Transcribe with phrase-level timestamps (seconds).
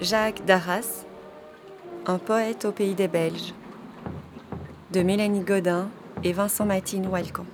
[0.00, 1.06] Jacques Darras,
[2.04, 3.54] un poète au pays des Belges,
[4.92, 5.88] de Mélanie Godin
[6.22, 7.46] et Vincent Matine Walcon.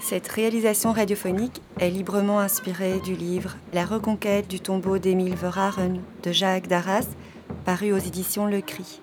[0.00, 6.30] Cette réalisation radiophonique est librement inspirée du livre La reconquête du tombeau d'Émile Verhaeren de
[6.30, 7.08] Jacques Darras,
[7.64, 9.00] paru aux éditions Le Cri.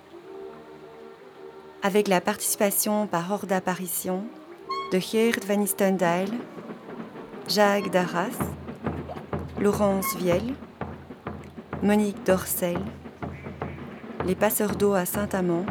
[1.82, 4.24] Avec la participation par ordre d'apparition
[4.94, 5.66] de Geert van
[7.50, 8.53] Jacques Darras,
[9.64, 10.56] Laurence Viel,
[11.82, 12.78] Monique Dorcel,
[14.26, 15.66] Les passeurs d'eau à Saint-Amand,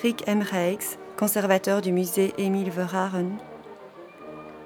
[0.00, 3.38] Rick Emreiks, conservateur du musée Émile Verhaeren,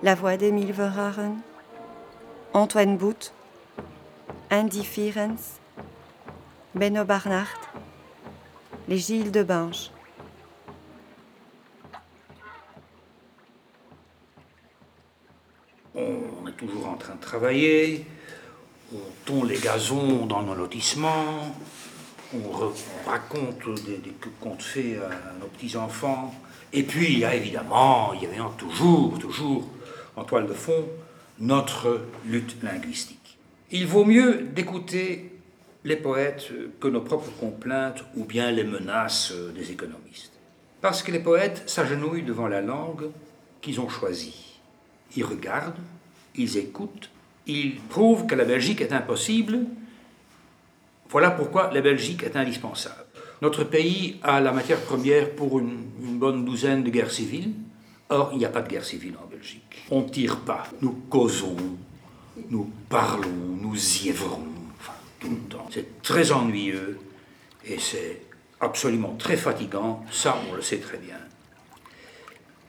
[0.02, 1.38] La voix d'Émile Verhaeren,
[2.52, 3.32] Antoine Bout,
[4.52, 5.58] Andy Fierens,
[6.74, 7.56] Benno Barnard,
[8.86, 9.90] Les Gilles de Binge.
[15.96, 17.23] On est toujours en train de
[18.92, 21.54] on tond les gazons dans nos lotissements,
[22.34, 24.00] on, raconte des,
[24.40, 26.34] contes faits à nos petits-enfants.
[26.72, 29.68] Et puis il y a évidemment, il y avait toujours, toujours
[30.16, 30.88] en toile de fond,
[31.38, 33.38] notre lutte linguistique.
[33.70, 35.32] Il vaut mieux d'écouter
[35.84, 40.32] les poètes que nos propres complaintes ou bien les menaces des économistes.
[40.80, 43.10] Parce que les poètes s'agenouillent devant la langue
[43.60, 44.60] qu'ils ont choisie.
[45.16, 45.80] Ils regardent,
[46.34, 47.10] ils écoutent,
[47.46, 49.60] ils prouvent que la Belgique est impossible.
[51.10, 53.04] Voilà pourquoi la Belgique est indispensable.
[53.42, 55.84] Notre pays a la matière première pour une,
[56.18, 57.52] bonne douzaine de guerres civiles.
[58.08, 59.84] Or, il n'y a pas de guerre civile en Belgique.
[59.90, 60.64] On ne tire pas.
[60.80, 61.56] Nous causons,
[62.50, 64.46] nous parlons, nous yévrons,
[64.78, 65.66] enfin, tout le temps.
[65.70, 66.98] C'est très ennuyeux
[67.66, 68.22] et c'est
[68.60, 70.04] absolument très fatigant.
[70.10, 71.16] Ça, on le sait très bien.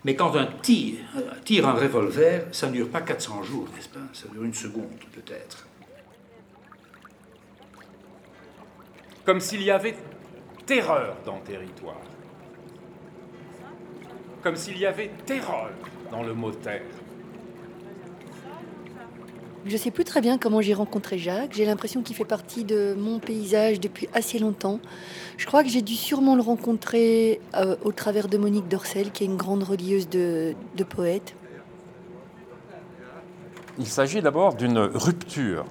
[0.05, 0.99] Mais quand un tir,
[1.43, 4.05] tire un revolver, ça ne dure pas 400 jours, n'est-ce pas?
[4.13, 5.65] Ça dure une seconde, peut-être.
[9.25, 9.95] Comme s'il y avait
[10.67, 12.03] terreur dans le territoire.
[14.43, 15.71] Comme s'il y avait terreur
[16.11, 16.83] dans le mot terre.
[19.65, 21.53] Je ne sais plus très bien comment j'ai rencontré Jacques.
[21.53, 24.79] J'ai l'impression qu'il fait partie de mon paysage depuis assez longtemps.
[25.37, 29.23] Je crois que j'ai dû sûrement le rencontrer euh, au travers de Monique Dorcel, qui
[29.23, 31.35] est une grande relieuse de, de poètes.
[33.79, 35.65] Il s'agit d'abord d'une rupture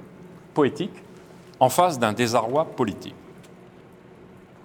[0.55, 1.05] poétique
[1.61, 3.15] en face d'un désarroi politique.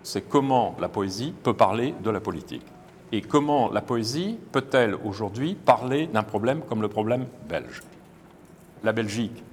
[0.01, 2.65] C'est comment la poésie peut parler de la politique.
[3.11, 7.83] Et comment la poésie peut-elle aujourd'hui parler d'un problème comme le problème belge
[8.83, 9.43] la Belgique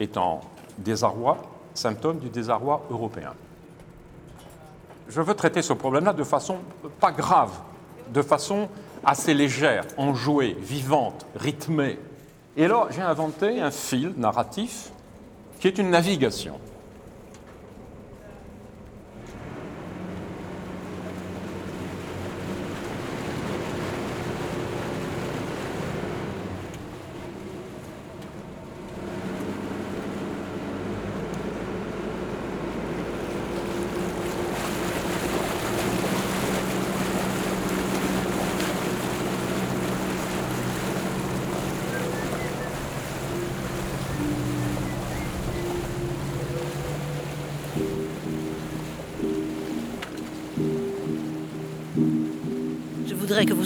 [0.00, 0.40] est en
[0.78, 1.38] désarroi,
[1.74, 3.32] symptôme du désarroi européen.
[5.08, 6.58] Je veux traiter ce problème-là de façon
[7.00, 7.52] pas grave,
[8.12, 8.68] de façon
[9.04, 11.98] assez légère, enjouée, vivante, rythmée.
[12.56, 14.90] Et alors, j'ai inventé un fil narratif
[15.60, 16.58] qui est une navigation.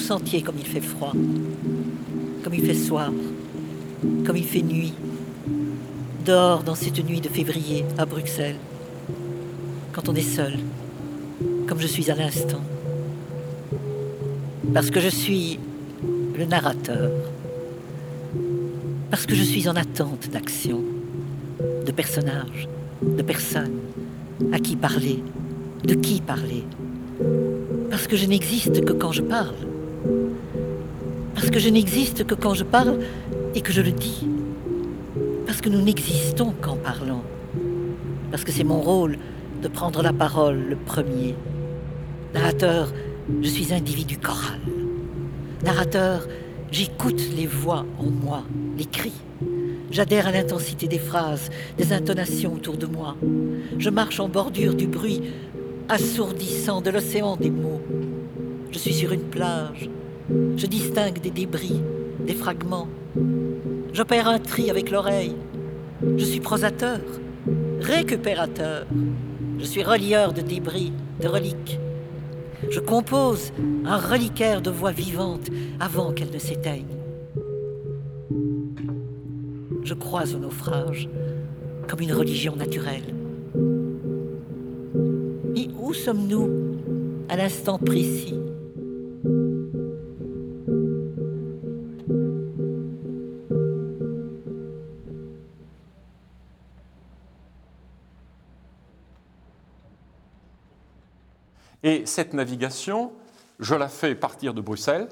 [0.08, 1.12] Comme il fait froid,
[2.42, 3.12] comme il fait soir,
[4.24, 4.94] comme il fait nuit,
[6.24, 8.56] dehors dans cette nuit de février à Bruxelles,
[9.92, 10.54] quand on est seul,
[11.66, 12.62] comme je suis à l'instant.
[14.72, 15.58] Parce que je suis
[16.38, 17.10] le narrateur,
[19.10, 20.82] parce que je suis en attente d'action,
[21.84, 22.66] de personnages,
[23.02, 23.78] de personnes,
[24.52, 25.22] à qui parler,
[25.84, 26.64] de qui parler
[27.90, 29.67] parce que je n'existe que quand je parle.
[31.38, 32.98] Parce que je n'existe que quand je parle
[33.54, 34.26] et que je le dis.
[35.46, 37.22] Parce que nous n'existons qu'en parlant.
[38.32, 39.18] Parce que c'est mon rôle
[39.62, 41.36] de prendre la parole le premier.
[42.34, 42.92] Narrateur,
[43.40, 44.58] je suis individu choral.
[45.62, 46.26] Narrateur,
[46.72, 48.42] j'écoute les voix en moi,
[48.76, 49.20] les cris.
[49.92, 53.14] J'adhère à l'intensité des phrases, des intonations autour de moi.
[53.78, 55.22] Je marche en bordure du bruit
[55.88, 57.80] assourdissant de l'océan des mots.
[58.72, 59.88] Je suis sur une plage.
[60.30, 61.80] Je distingue des débris,
[62.20, 62.88] des fragments.
[63.92, 65.36] J'opère un tri avec l'oreille.
[66.16, 67.00] Je suis prosateur,
[67.80, 68.86] récupérateur.
[69.58, 71.78] Je suis relieur de débris, de reliques.
[72.70, 73.52] Je compose
[73.84, 75.48] un reliquaire de voix vivantes
[75.80, 76.98] avant qu'elles ne s'éteignent.
[79.88, 81.08] je crois au naufrage
[81.88, 83.14] comme une religion naturelle.
[85.54, 86.76] Mais où sommes-nous
[87.30, 88.34] à l'instant précis?
[101.82, 103.12] Et cette navigation,
[103.60, 105.08] je la fais partir de Bruxelles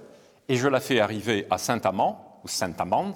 [0.49, 3.15] et je la fais arriver à Saint-Amand, ou Saint-Amans,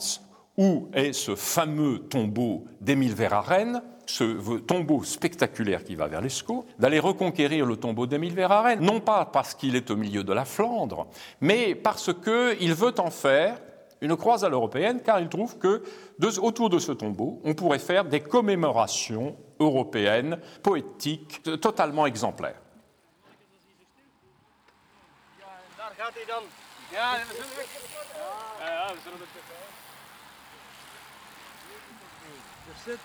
[0.57, 6.99] où est ce fameux tombeau d'Émile Verhaeren, ce tombeau spectaculaire qui va vers l'Escaut, d'aller
[6.99, 11.07] reconquérir le tombeau d'Émile Verhaeren, non pas parce qu'il est au milieu de la Flandre,
[11.41, 13.59] mais parce qu'il veut en faire
[14.01, 15.83] une croix à l'européenne, car il trouve que
[16.41, 22.61] autour de ce tombeau, on pourrait faire des commémorations européennes, poétiques, totalement exemplaires.
[26.11, 26.45] Gaat hij dan?
[26.91, 27.47] Ja, dat is
[28.59, 29.29] Ja, ja, we zullen het
[32.69, 32.99] Er zit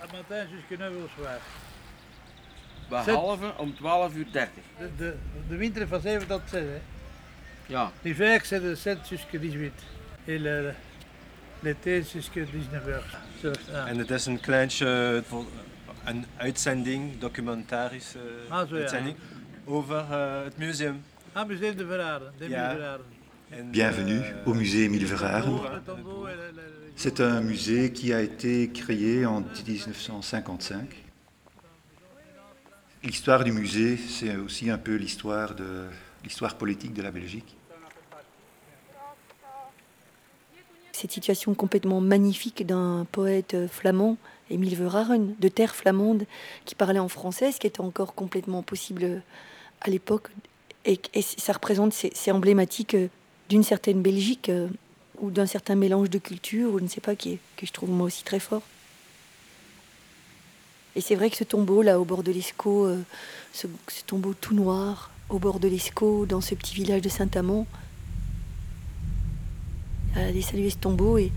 [0.00, 1.40] aan matin jusqu'à 9 uur zwaar.
[2.88, 4.52] Behalve om 12 uur 30.
[4.78, 5.16] De, de,
[5.48, 6.60] de winter van 7 tot 6.
[6.60, 6.80] Hè?
[7.66, 7.92] Ja.
[8.02, 9.72] L'hiver c'est de 7 jusqu'à 18.
[10.26, 10.74] Et le,
[11.60, 13.20] l'été jusqu'à 19 uur.
[13.70, 13.86] Ja.
[13.86, 15.22] En het is een kleintje,
[16.04, 18.18] een uitzending, documentarische
[18.48, 19.72] ah, zo, uitzending, ja.
[19.72, 21.04] over uh, het museum.
[21.36, 22.30] Ah, musée de Verhaeren.
[22.48, 22.98] Ja.
[23.64, 25.58] Bienvenue au musée Émile Verhaeren.
[26.94, 30.88] C'est un musée qui a été créé en 1955.
[33.02, 35.86] L'histoire du musée, c'est aussi un peu l'histoire de
[36.22, 37.56] l'histoire politique de la Belgique.
[40.92, 44.18] Cette situation complètement magnifique d'un poète flamand,
[44.50, 46.26] Émile Verhaeren, de terre flamande,
[46.64, 49.20] qui parlait en français, ce qui était encore complètement possible
[49.80, 50.30] à l'époque
[50.84, 53.08] et, ça représente, c'est emblématique euh,
[53.48, 54.68] d'une certaine Belgique euh,
[55.20, 57.90] ou d'un certain mélange de cultures, ou je ne sais pas, qui que je trouve
[57.90, 58.62] moi aussi très fort.
[60.96, 63.02] Et c'est vrai que ce tombeau là au bord de l'Escaut, euh,
[63.52, 63.66] ce,
[64.06, 67.66] tombeau tout noir au bord de l'Escaut, dans ce petit village de Saint-Amand,
[70.14, 71.32] aller saluer ce tombeau et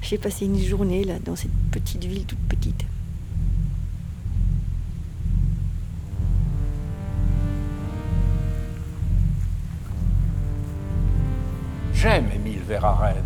[0.00, 2.84] j'ai passé une journée là dans cette petite ville toute petite.
[12.00, 13.24] J'aime Émile Verhaeren.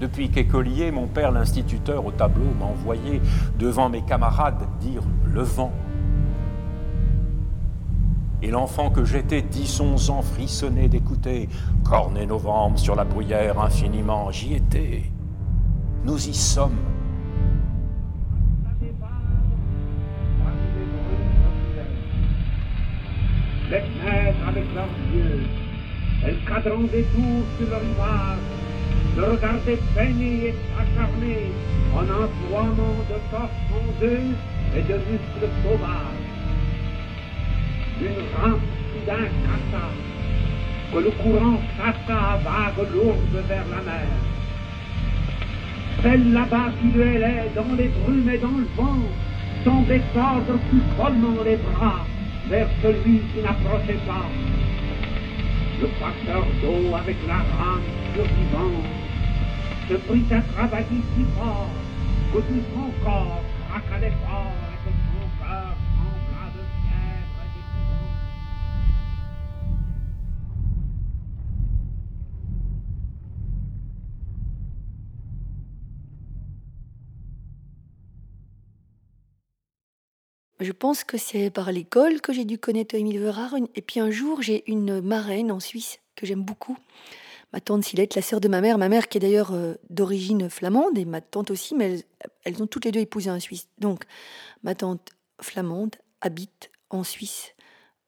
[0.00, 3.20] Depuis qu'écolier, mon père, l'instituteur au tableau, m'a envoyé
[3.58, 5.74] devant mes camarades dire le vent.
[8.40, 11.50] Et l'enfant que j'étais, dix, onze ans, frissonnait d'écouter
[11.84, 14.30] Cornet novembre sur la bruyère infiniment.
[14.30, 15.02] J'y étais.
[16.02, 16.78] Nous y sommes.
[23.70, 23.82] les
[24.46, 25.46] avec leurs yeux,
[26.24, 28.46] elles cadrant des tours sur le rivage,
[29.16, 31.52] le regardaient peiner et acharner
[31.94, 34.34] en emploiement de torses fondeux
[34.76, 36.26] et de muscles sauvages.
[38.00, 38.60] Une rampe
[38.92, 39.86] soudain cassa,
[40.92, 44.08] que le courant chassa à vagues lourdes vers la mer.
[46.02, 49.02] Celle là-bas qui le hélait dans les brumes et dans le vent,
[49.64, 52.06] semblait tordre plus follement les bras
[52.48, 54.26] vers celui qui n'approchait pas.
[55.80, 58.84] Le facteur d'eau avec la rame survivante
[59.88, 61.70] se prit à travailler si fort
[62.32, 64.67] que tout son corps craquait d'effort
[80.60, 83.68] Je pense que c'est par l'école que j'ai dû connaître Émile Verhaeren.
[83.76, 86.76] Et puis un jour, j'ai une marraine en Suisse que j'aime beaucoup.
[87.52, 88.76] Ma tante Silette, la sœur de ma mère.
[88.76, 92.04] Ma mère qui est d'ailleurs euh, d'origine flamande et ma tante aussi, mais
[92.44, 93.68] elles, ont toutes les deux épousé un Suisse.
[93.78, 94.04] Donc
[94.62, 95.10] ma tante
[95.40, 97.54] flamande habite en Suisse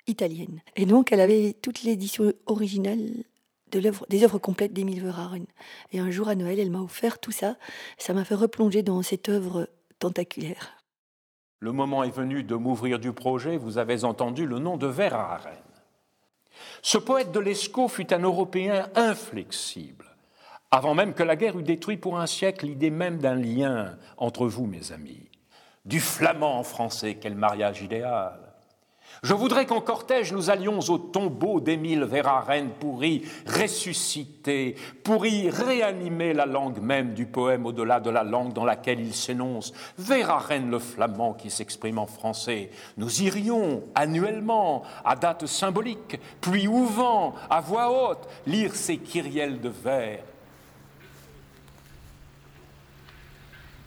[0.09, 0.61] italienne.
[0.77, 3.25] Et donc elle avait toute l'édition originale
[3.71, 5.47] de des œuvres complètes d'Émile Verhaeren.
[5.93, 7.57] Et un jour à Noël, elle m'a offert tout ça.
[7.97, 9.69] Ça m'a fait replonger dans cette œuvre
[10.01, 10.80] tentaculaire.
[11.61, 15.53] Le moment est venu de m'ouvrir du projet, vous avez entendu le nom de Verhaeren.
[16.81, 20.07] Ce poète de l'Escaut fut un Européen inflexible,
[20.71, 24.47] avant même que la guerre eût détruit pour un siècle l'idée même d'un lien entre
[24.47, 25.29] vous, mes amis.
[25.85, 28.50] Du flamand en français, quel mariage idéal
[29.23, 35.51] Je voudrais qu'en cortège nous allions au tombeau d'Émile Verhaeren pour y ressusciter, pour y
[35.51, 39.75] réanimer la langue même du poème au-delà de la langue dans laquelle il s'énonce.
[39.99, 42.71] Verhaeren le flamand qui s'exprime en français.
[42.97, 49.69] Nous irions annuellement, à date symbolique, puis ouvant, à voix haute, lire ces kyrielles de
[49.69, 50.21] vers.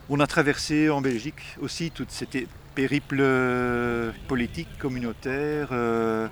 [0.10, 2.36] On a traversé en Belgique aussi toute cette
[2.74, 5.70] périple euh, politique, communautaire.
[5.72, 6.27] Euh,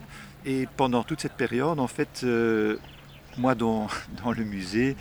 [0.45, 2.77] et pendant toute cette période, en fait, euh,
[3.37, 3.87] moi, dans,
[4.23, 4.95] dans, le musée,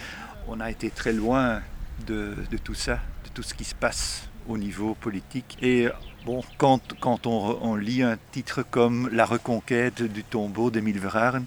[0.49, 1.61] on a été très loin
[2.07, 5.59] de, de, tout ça, de tout ce qui se passe au niveau politique.
[5.63, 5.89] Et
[6.25, 11.45] bon, quand, quand on, lit un titre comme La reconquête du tombeau d'Emile Verhaeren,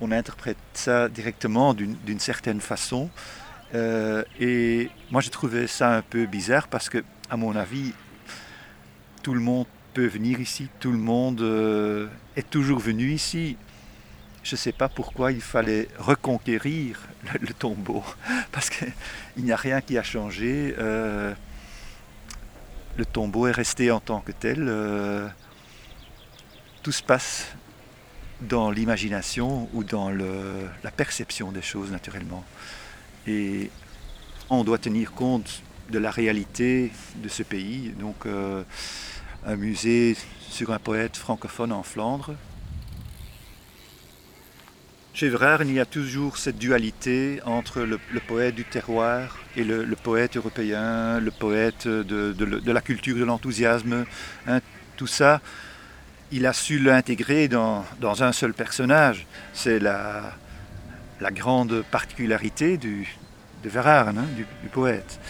[0.00, 3.10] on interprète ça directement d'une certaine façon.
[3.74, 7.92] et moi, j'ai trouvé ça un peu bizarre parce que, à mon avis,
[9.26, 12.06] tout le monde peut venir ici, tout le monde euh,
[12.36, 13.56] est toujours venu ici.
[14.44, 17.00] Je ne sais pas pourquoi il fallait reconquérir
[17.40, 18.04] le, tombeau,
[18.52, 18.92] parce qu'il
[19.38, 20.76] n'y a rien qui a changé.
[20.78, 21.34] Euh,
[22.96, 24.66] le tombeau est resté en tant que tel.
[24.68, 25.26] Euh,
[26.84, 27.48] tout se passe
[28.42, 32.44] dans l'imagination ou dans la perception des choses naturellement.
[33.26, 33.72] Et
[34.50, 37.92] on doit tenir compte de la réalité de ce pays.
[37.98, 38.24] Donc
[39.46, 40.16] un musée
[40.50, 42.34] sur un poète francophone en Flandre.
[45.14, 49.86] Chez Vrard, il y a toujours cette dualité entre le, poète du terroir et le,
[49.94, 54.04] poète européen, le poète de, la culture, de l'enthousiasme.
[54.46, 54.60] Hein.
[54.96, 55.40] tout ça,
[56.32, 59.26] il a su l'intégrer dans, un seul personnage.
[59.54, 60.34] C'est la,
[61.32, 63.04] grande particularité de
[63.64, 65.20] Verhaeren, hein, du, poète.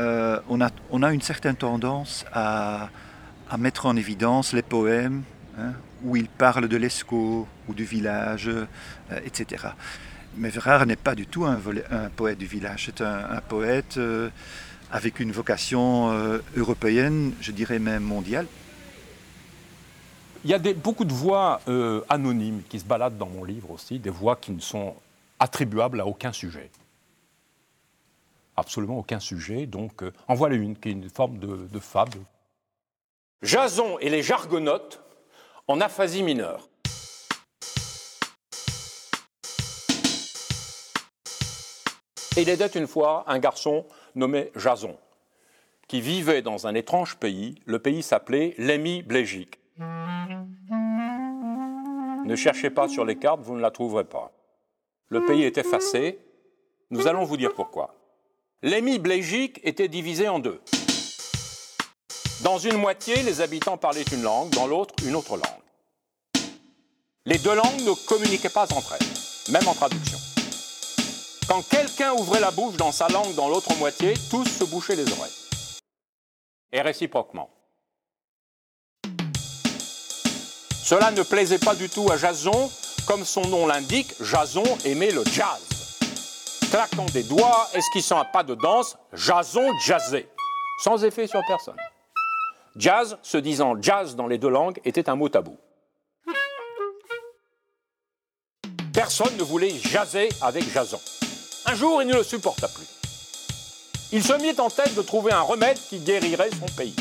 [0.00, 2.90] Euh, on, a, on a une certaine tendance à,
[3.52, 5.24] à mettre en évidence les poèmes
[5.58, 8.64] hein, où il parle de l'Escaut ou du village, euh,
[9.26, 9.66] etc.
[10.38, 11.60] Mais Verhaeren n'est pas du tout un,
[12.16, 14.30] poète du village, c'est un, poète euh,
[14.90, 18.46] avec une vocation euh, européenne, je dirais même mondiale.
[20.44, 21.60] Il y a beaucoup de voix
[22.08, 24.96] anonymes qui se baladent dans mon livre aussi, des voix qui ne sont
[25.38, 26.68] attribuables à aucun sujet.
[28.56, 29.66] Absolument aucun sujet.
[29.66, 32.18] Donc, en voilà une qui est une forme de fable
[33.42, 35.00] Jason et les Jargonotes
[35.66, 36.68] en aphasie mineure.
[42.36, 43.84] il était une fois un garçon
[44.14, 44.96] nommé Jason,
[45.86, 47.56] qui vivait dans un étrange pays.
[47.66, 49.58] Le pays s'appelait l'Émi Blégique.
[52.24, 54.32] Ne cherchez pas sur les cartes, vous ne la trouverez pas.
[55.08, 56.18] Le pays est effacé.
[56.90, 57.94] Nous allons vous dire pourquoi.
[58.62, 60.60] L'Émi Blégique était divisé en deux.
[62.42, 66.44] Dans une moitié, les habitants parlaient une langue, dans l'autre, une autre langue.
[67.24, 70.18] Les deux langues ne communiquaient pas entre elles, même en traduction.
[71.46, 75.04] Quand quelqu'un ouvrait la bouche dans sa langue dans l'autre moitié, tous se bouchaient les
[75.12, 75.32] oreilles.
[76.72, 77.48] Et réciproquement.
[80.82, 82.72] Cela ne plaisait pas du tout à Jason,
[83.06, 85.62] comme son nom l'indique, Jason aimait le jazz.
[86.72, 90.28] Claquant des doigts, esquissant un pas de danse, Jason jazzait,
[90.82, 91.76] sans effet sur personne.
[92.76, 95.56] Jazz, se disant jazz dans les deux langues, était un mot tabou.
[98.92, 101.00] Personne ne voulait jaser avec Jason.
[101.66, 102.86] Un jour, il ne le supporta plus.
[104.12, 106.96] Il se mit en tête de trouver un remède qui guérirait son pays.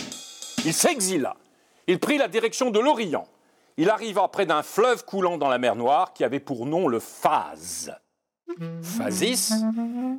[0.64, 1.36] Il s'exila.
[1.88, 3.28] Il prit la direction de l'Orient.
[3.78, 7.00] Il arriva près d'un fleuve coulant dans la mer Noire qui avait pour nom le
[7.00, 7.94] phase.
[8.82, 9.54] Phasis,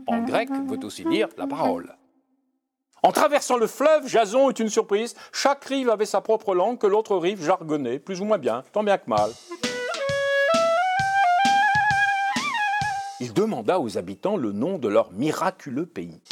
[0.06, 1.94] en grec, veut aussi dire la parole.
[3.04, 5.16] En traversant le fleuve, Jason eut une surprise.
[5.32, 8.84] Chaque rive avait sa propre langue que l'autre rive jargonnait, plus ou moins bien, tant
[8.84, 9.32] bien que mal.
[13.18, 16.22] Il demanda aux habitants le nom de leur miraculeux pays.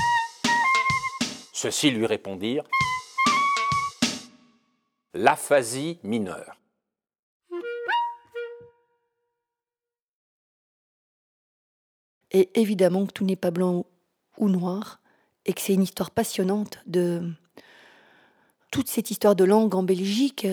[1.53, 2.65] Ceux-ci lui répondirent
[5.13, 6.57] l'aphasie mineure.
[12.31, 13.87] Et évidemment que tout n'est pas blanc
[14.39, 15.01] ou noir
[15.47, 17.23] et que c'est une histoire passionnante de
[18.71, 20.47] toute cette histoire de langue en Belgique,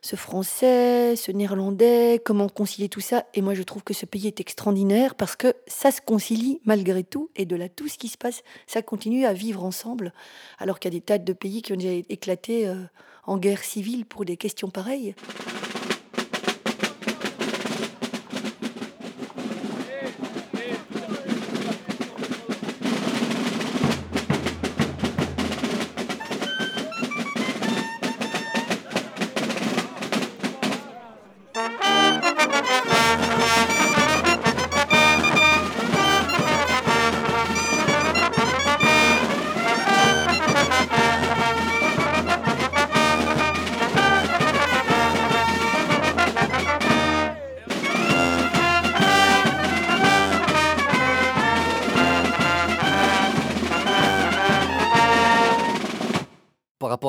[0.00, 3.24] ce français, ce néerlandais, comment concilier tout ça.
[3.34, 7.02] Et moi, je trouve que ce pays est extraordinaire parce que ça se concilie malgré
[7.02, 7.30] tout.
[7.34, 10.12] Et de là, tout ce qui se passe, ça continue à vivre ensemble.
[10.58, 12.76] Alors qu'il y a des tas de pays qui ont déjà éclaté euh,
[13.24, 15.14] en guerre civile pour des questions pareilles.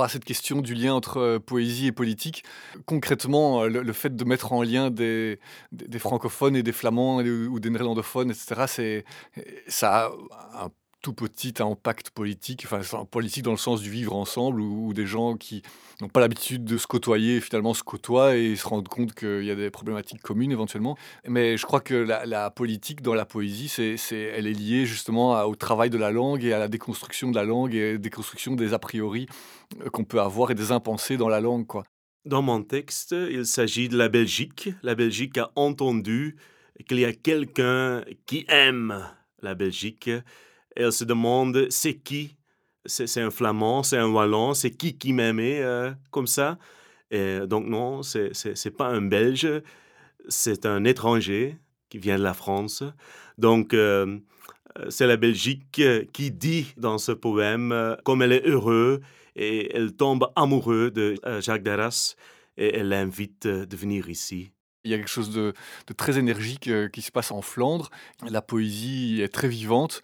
[0.08, 2.44] Cette question du lien entre poésie et politique.
[2.86, 5.40] Concrètement, le, fait de mettre en lien des,
[6.00, 8.96] francophones et des flamands ou des néerlandophones, etc.,
[9.68, 14.62] ça a un tout petit impact politique, enfin politique dans le sens du vivre ensemble,
[14.62, 15.62] où, des gens qui
[16.02, 19.52] n'ont pas l'habitude de se côtoyer finalement se côtoient et se rendent compte qu'il y
[19.52, 20.98] a des problématiques communes éventuellement.
[21.28, 25.56] Mais je crois que la, politique dans la poésie, c'est, elle est liée justement au
[25.56, 28.56] travail de la langue et à la déconstruction de la langue et à la déconstruction
[28.56, 29.28] des a priori
[29.82, 31.68] euh, qu'on peut avoir et des impensés dans la langue.
[31.68, 31.84] Quoi.
[32.26, 34.70] Dans mon texte, il s'agit de la Belgique.
[34.84, 36.36] La Belgique a entendu
[36.88, 39.08] qu'il y a quelqu'un qui aime
[39.42, 40.10] la Belgique
[40.78, 42.36] elle se demande c'est qui?
[42.86, 46.58] C'est un flamand, c'est un wallon, c'est qui qui m'aimait euh, comme ça?
[47.12, 49.62] Et Donc non, c'est n'est pas un Belge,
[50.30, 51.58] c'est un étranger
[51.90, 52.84] qui vient de la France.
[53.38, 54.20] Donc euh,
[54.90, 55.82] c'est la Belgique
[56.14, 59.02] qui dit dans ce poème euh, comme elle est heureuse
[59.36, 62.16] et elle tombe amoureuse de Jacques Darras
[62.56, 64.52] et elle l'invite de venir ici.
[64.84, 65.54] Il y a quelque chose de
[65.98, 67.90] très énergique qui se passe en Flandre.
[68.28, 70.02] La poésie est très vivante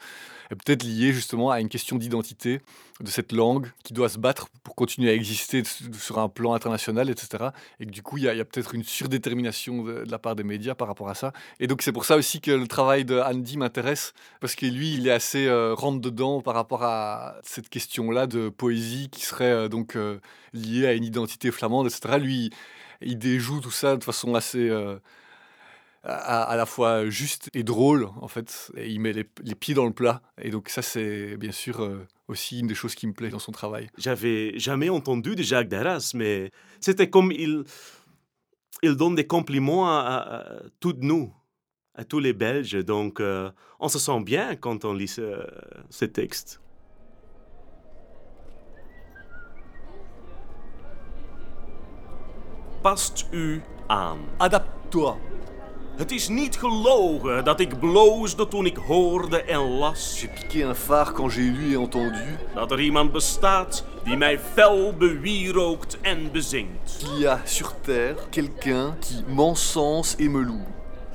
[0.56, 2.62] peut-être lié justement à une question d'identité
[3.00, 5.64] de cette langue qui doit se battre pour continuer à exister
[5.98, 7.50] sur un plan international, etc.
[7.80, 10.76] Et que du coup, il y a, peut-être une surdétermination de, la part des médias
[10.76, 11.34] par rapport à ça.
[11.60, 14.94] Et donc, c'est pour ça aussi que le travail de Andy m'intéresse, parce que lui,
[14.94, 19.68] il est assez euh, rentre-dedans par rapport à cette question-là de poésie qui serait euh,
[19.68, 20.20] donc euh,
[20.54, 22.18] liée à une identité flamande, etc.
[22.20, 22.52] Lui,
[23.02, 24.70] il déjoue tout ça de façon assez
[26.04, 28.72] à, la fois juste et drôle, en fait.
[28.76, 30.22] Et il met les, pieds dans le plat.
[30.42, 33.40] Et donc ça, c'est bien sûr euh, aussi une des choses qui me plaît dans
[33.40, 33.90] son travail.
[33.98, 37.64] J'avais jamais entendu de Jacques Darras, mais c'était comme il,
[38.82, 40.44] il donne des compliments à,
[40.80, 41.34] toutes nous,
[41.96, 42.84] à tous les Belges.
[42.84, 45.46] Donc euh, on se sent bien quand on lit ce,
[45.90, 46.60] ce texte.
[52.84, 54.20] Past u aan.
[54.42, 55.18] Adapte-toi.
[55.96, 60.20] Het is niet gelogen dat ik bloosde toen ik hoorde en las.
[60.20, 62.38] J'ai piqué un phare quand j'ai lu et entendu.
[62.54, 67.06] Dat er iemand bestaat die mij fel bewierookt en bezingt.
[67.16, 70.66] Il y a sur terre quelqu'un qui m'encense et me loue.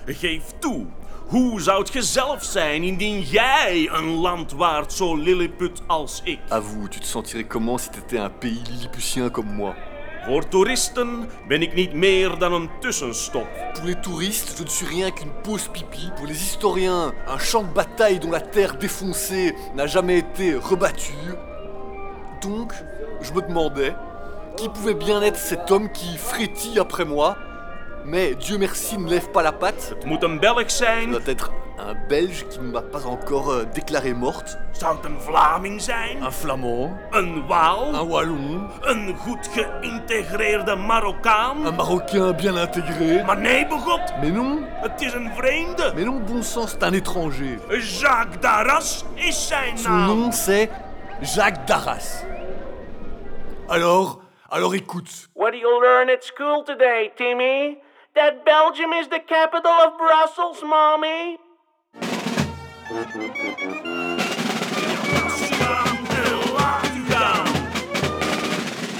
[0.06, 0.86] Geef toe.
[1.26, 6.38] Hoe zou je zelf zijn indien jij een land waart zo lilliput als ik?
[6.48, 9.74] Avoue, tu te sentirais comment si t'étais un pays lilliputien comme moi?
[10.28, 10.42] Ben.
[13.74, 16.10] Pour les touristes, je ne suis rien qu'une pause pipi.
[16.16, 21.14] Pour les historiens, un champ de bataille dont la terre défoncée n'a jamais été rebattue.
[22.42, 22.74] Donc,
[23.22, 23.94] je me demandais
[24.58, 27.38] qui pouvait bien être cet homme qui frétille après moi
[28.04, 29.88] mais Dieu merci ne lève pas la patte.
[29.94, 31.10] Het moet een Belg zijn.
[31.10, 34.58] doit être un Belge qui ne m'a pas encore euh, déclaré morte.
[34.72, 36.22] Zou het een Vlaming zijn?
[36.22, 36.92] Un Flamand.
[37.10, 37.94] Een Waal?
[37.94, 38.68] Un Wallon.
[38.80, 41.66] Een goed geïntegreerde Marokkaan?
[41.66, 43.22] Un Marocain bien intégré.
[43.24, 44.12] Maar nee, begot.
[44.20, 44.64] Mais non.
[44.70, 45.92] Het is een vreemde.
[45.94, 47.58] Mais non, bon sens, c'est un étranger.
[47.80, 50.08] Jacques Darras is zijn naam.
[50.08, 50.70] Son nom c'est
[51.22, 52.24] Jacques Darras.
[53.68, 55.28] Alors, alors écoute.
[55.34, 57.78] What do you learn at school today, Timmy?
[58.18, 61.38] That Belgium is the capital of Brussels, mommy.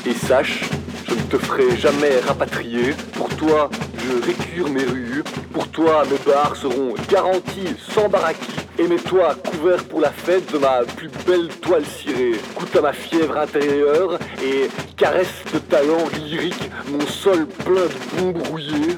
[0.06, 0.77] Et sache,
[1.08, 2.94] je ne te ferai jamais rapatrier.
[3.14, 5.24] Pour toi, je récure mes rues.
[5.52, 8.52] Pour toi, mes bars seront garantis sans baraki.
[8.78, 12.32] Et mets-toi couvert pour la fête de ma plus belle toile cirée.
[12.54, 18.20] Coûte à ma fièvre intérieure et caresse de ta langue lyrique mon sol plein de
[18.20, 18.96] bombes brouillées.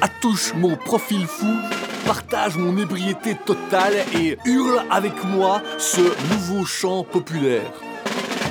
[0.00, 1.52] Attouche mon profil fou,
[2.06, 6.00] partage mon ébriété totale et hurle avec moi ce
[6.32, 7.72] nouveau chant populaire.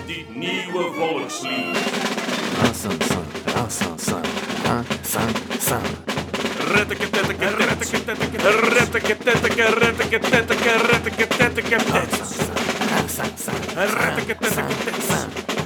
[0.08, 1.78] dit nieuwe volkslied.
[2.62, 4.24] Asan, san, asan, san,
[4.64, 5.82] asan, san.
[6.74, 8.38] Retteke, tetteke, retteke, tetteke,
[8.70, 11.78] retteke, tetteke, retteke, tetteke, retteke, tetteke,
[13.76, 14.76] Retteke, tetteke,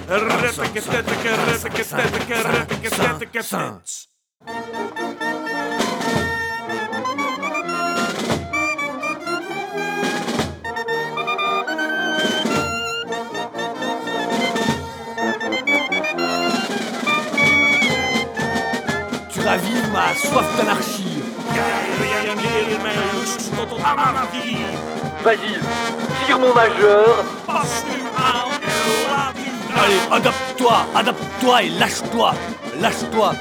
[0.08, 3.42] retteke, tetteke, retteke, tetteke, retteke, tetteke,
[20.16, 21.22] soif d'anarchie.
[25.24, 25.60] Vas-y,
[26.26, 27.24] tire mon majeur.
[29.78, 32.34] Allez, adapte-toi, adapte-toi et lâche-toi,
[32.80, 33.34] lâche-toi.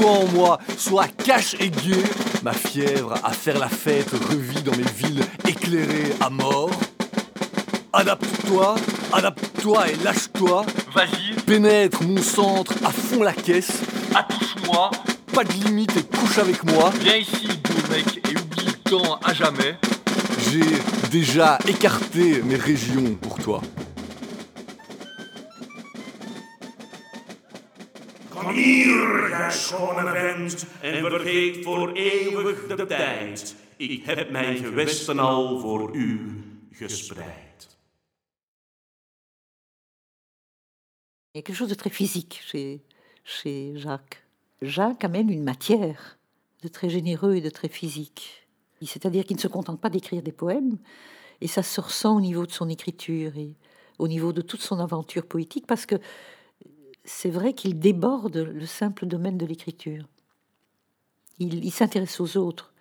[0.00, 2.02] toi en moi, soit cache et gai,
[2.44, 6.70] ma fièvre à faire la fête revit dans mes villes éclairées à mort.
[7.90, 8.74] Adapte-toi,
[9.14, 10.66] adapte-toi et lâche-toi.
[10.94, 11.34] Vas-y.
[11.46, 13.80] Pénètre mon centre à fond la caisse.
[14.14, 14.90] Attouche-moi.
[15.32, 16.92] Pas de limite et couche avec moi.
[17.00, 19.78] Viens ici, beau mec, et oublie le temps à jamais.
[20.50, 23.62] J'ai déjà écarté mes régions pour toi.
[41.34, 42.80] Il y a quelque chose de très physique chez,
[43.24, 44.22] chez Jacques.
[44.62, 46.16] Jacques amène une matière
[46.62, 48.46] de très généreux et de très physique.
[48.80, 50.78] C'est-à-dire qu'il ne se contente pas d'écrire des poèmes,
[51.40, 53.54] et ça se ressent au niveau de son écriture et
[53.98, 55.96] au niveau de toute son aventure poétique, parce que
[57.04, 60.04] c'est vrai qu'il déborde le simple domaine de l'écriture.
[61.38, 62.72] Il, s'intéresse aux autres.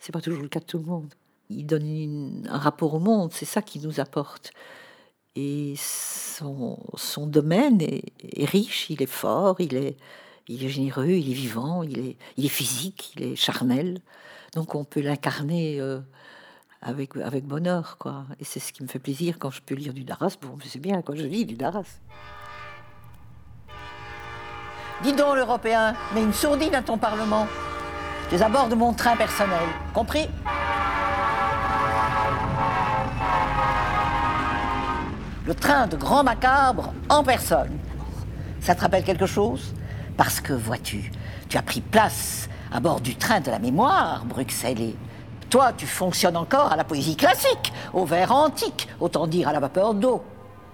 [0.00, 1.12] C'est pas toujours le cas de tout le monde.
[1.50, 4.52] Il donne un rapport au monde, c'est ça qui nous apporte.
[5.34, 6.78] Et son,
[7.26, 9.96] domaine est, riche, il est fort, il est,
[10.48, 14.00] il est généreux, il est vivant, il est, il est physique, il est charnel.
[14.54, 16.00] Donc on peut l'incarner euh,
[16.80, 18.26] avec, avec bonheur, quoi.
[18.40, 20.36] Et c'est ce qui me fait plaisir quand je peux lire du Darras.
[20.40, 21.98] Bon, c'est bien quand je lis du Darras.
[25.02, 27.46] Dis donc, l'Européen, mets une sourdine à ton Parlement.
[28.32, 29.68] Je aborde mon train personnel.
[29.92, 30.28] Compris?
[35.44, 37.78] Le train de Grand Macabre en personne.
[38.60, 39.74] Ça te rappelle quelque chose?
[40.16, 41.12] Parce que, vois-tu,
[41.48, 44.96] tu as pris place à bord du train de la mémoire bruxellais.
[45.50, 49.60] Toi, tu fonctionnes encore à la poésie classique, au vers antique, autant dire à la
[49.60, 50.24] vapeur d'eau.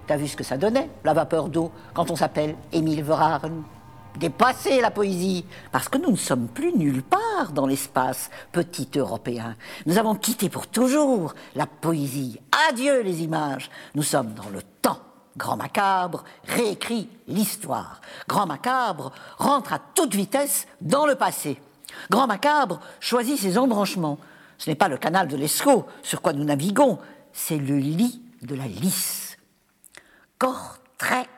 [0.07, 3.63] T'as vu ce que ça donnait, la vapeur d'eau, quand on s'appelle Émile Verhaeren
[4.19, 9.57] Dépasser la poésie, parce que nous ne sommes plus nulle part dans l'espace petit européen.
[9.87, 12.39] Nous avons quitté pour toujours la poésie.
[12.69, 13.71] Adieu les images.
[13.95, 15.01] Nous sommes dans le temps.
[15.37, 18.01] Grand Macabre réécrit l'histoire.
[18.29, 21.61] Grand Macabre rentre à toute vitesse dans le passé.
[22.11, 24.19] Grand Macabre choisit ses embranchements.
[24.59, 26.99] Ce n'est pas le canal de l'Escaut sur quoi nous naviguons,
[27.33, 29.37] c'est le lit de la Lys.
[30.39, 31.29] Cortrec,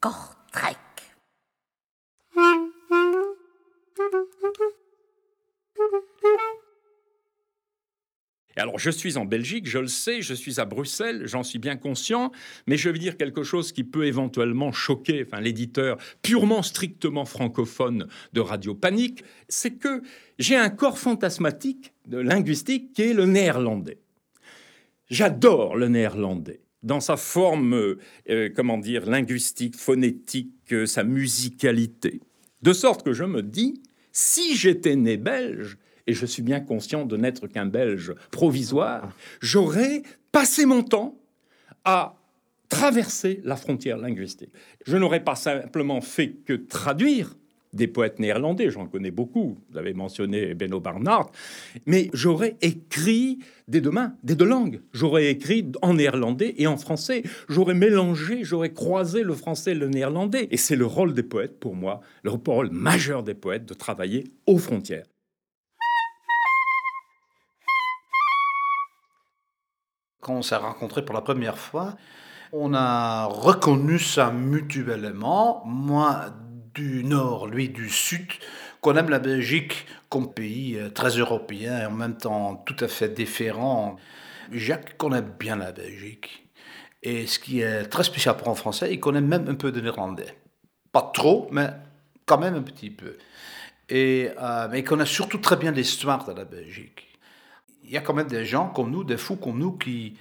[0.00, 0.78] Cortrec.
[8.56, 11.76] Alors, je suis en Belgique, je le sais, je suis à Bruxelles, j'en suis bien
[11.76, 12.30] conscient,
[12.66, 18.08] mais je vais dire quelque chose qui peut éventuellement choquer enfin, l'éditeur purement, strictement francophone
[18.34, 20.02] de Radio Panique, c'est que
[20.38, 23.98] j'ai un corps fantasmatique de linguistique qui est le néerlandais.
[25.08, 27.96] J'adore le néerlandais dans sa forme,
[28.28, 32.20] euh, comment dire, linguistique, phonétique, euh, sa musicalité.
[32.62, 37.06] De sorte que je me dis, si j'étais né belge, et je suis bien conscient
[37.06, 41.18] de n'être qu'un Belge provisoire, j'aurais passé mon temps
[41.84, 42.16] à
[42.68, 44.52] traverser la frontière linguistique.
[44.86, 47.36] Je n'aurais pas simplement fait que traduire
[47.72, 51.30] des poètes néerlandais, j'en connais beaucoup, vous avez mentionné Benno Barnard,
[51.86, 54.82] mais j'aurais écrit des deux mains, des deux langues.
[54.92, 57.22] J'aurais écrit en néerlandais et en français.
[57.48, 60.48] J'aurais mélangé, j'aurais croisé le français et le néerlandais.
[60.50, 64.24] Et c'est le rôle des poètes, pour moi, le rôle majeur des poètes, de travailler
[64.46, 65.06] aux frontières.
[70.20, 71.96] Quand on s'est rencontrés pour la première fois,
[72.52, 75.62] on a reconnu ça mutuellement.
[75.64, 76.26] Moi,
[76.74, 78.26] du Nord, lui du Sud,
[78.80, 82.88] qu'on aime la Belgique comme pays euh, très européen et en même temps tout à
[82.88, 83.96] fait différent.
[84.50, 86.46] Jacques connaît bien la Belgique.
[87.02, 89.80] Et ce qui est très spécial pour un Français, il connaît même un peu de
[89.80, 90.36] néerlandais.
[90.92, 91.70] Pas trop, mais
[92.26, 93.16] quand même un petit peu.
[93.88, 97.08] Et, euh, mais il connaît surtout très bien l'histoire de la Belgique.
[97.84, 100.16] Il y a quand même des gens comme nous, des fous comme nous, qui,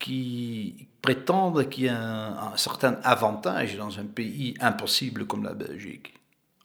[0.00, 6.14] qui prétendent qu'il y a un, certain avantage dans un pays impossible comme la Belgique.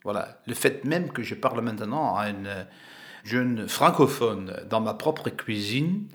[0.02, 2.66] Voilà, le fait même que je parle maintenant à une
[3.22, 6.08] jeune francophone dans ma propre cuisine,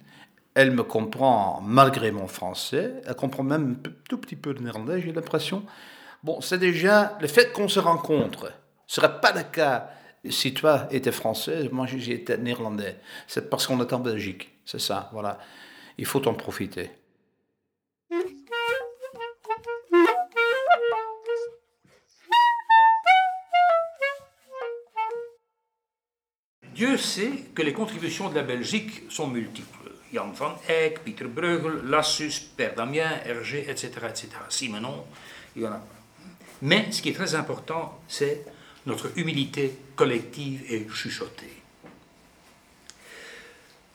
[0.56, 5.02] elle me comprend malgré mon français, elle comprend même un tout petit peu le néerlandais,
[5.02, 5.64] j'ai l'impression.
[6.24, 8.52] Bon, c'est déjà le fait qu'on se rencontre.
[8.88, 9.92] Ce serait pas le cas
[10.30, 12.98] si toi étais français, moi j'étais néerlandais.
[13.28, 15.38] C'est parce qu'on est en Belgique, c'est ça, voilà.
[15.98, 16.92] Il faut en profiter.
[26.82, 29.92] Dieu sait que les contributions de la Belgique sont multiples.
[30.12, 34.30] Jan van Eyck, Pieter Bruegel, Lassus, Père Damien, Hergé, etc., etc.
[34.50, 35.06] Simenon,
[35.56, 35.86] il y en a.
[36.64, 38.44] Mais ce qui est très important, c'est
[38.88, 41.54] notre humilité collective est chuchotée.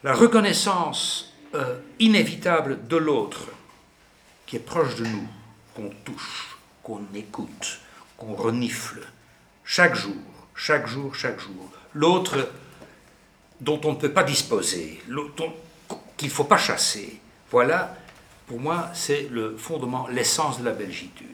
[0.04, 3.48] La reconnaissance euh, inévitable de l'autre,
[4.46, 5.26] qui est proche de nous,
[5.74, 7.80] qu'on touche, qu'on écoute,
[8.16, 9.00] qu'on renifle,
[9.64, 10.14] chaque jour,
[10.54, 11.68] chaque jour, chaque jour.
[11.92, 12.48] L'autre
[13.60, 15.00] dont on ne peut pas disposer,
[16.16, 17.20] qu'il ne faut pas chasser.
[17.50, 17.96] Voilà,
[18.46, 21.26] pour moi, c'est le fondement, l'essence de la belgitude.